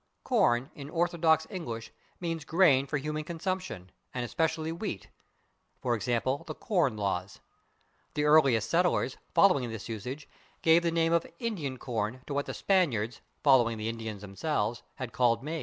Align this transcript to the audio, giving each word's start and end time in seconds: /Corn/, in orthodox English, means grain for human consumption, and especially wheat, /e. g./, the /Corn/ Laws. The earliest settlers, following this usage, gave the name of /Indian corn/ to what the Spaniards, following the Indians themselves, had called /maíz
/Corn/, 0.25 0.71
in 0.73 0.89
orthodox 0.89 1.45
English, 1.51 1.91
means 2.19 2.43
grain 2.43 2.87
for 2.87 2.97
human 2.97 3.23
consumption, 3.23 3.91
and 4.15 4.25
especially 4.25 4.71
wheat, 4.71 5.09
/e. 5.83 5.99
g./, 6.03 6.19
the 6.47 6.55
/Corn/ 6.55 6.97
Laws. 6.97 7.39
The 8.15 8.23
earliest 8.23 8.67
settlers, 8.67 9.17
following 9.35 9.69
this 9.69 9.89
usage, 9.89 10.27
gave 10.63 10.81
the 10.81 10.89
name 10.89 11.13
of 11.13 11.27
/Indian 11.39 11.77
corn/ 11.77 12.21
to 12.25 12.33
what 12.33 12.47
the 12.47 12.55
Spaniards, 12.55 13.21
following 13.43 13.77
the 13.77 13.89
Indians 13.89 14.23
themselves, 14.23 14.81
had 14.95 15.13
called 15.13 15.43
/maíz 15.43 15.59